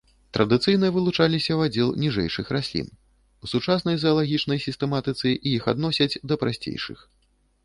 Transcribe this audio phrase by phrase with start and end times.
[0.35, 2.89] Традыцыйна вылучаліся ў аддзел ніжэйшых раслін,
[3.45, 7.07] у сучаснай заалагічнай сістэматыцы іх адносяць да прасцейшых.